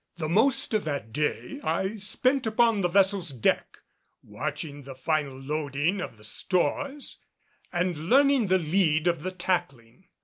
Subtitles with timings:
[0.17, 3.77] The most of that day I spent upon the vessel's deck
[4.23, 7.19] watching the final loading of stores
[7.71, 10.07] and learning the lead of the tackling.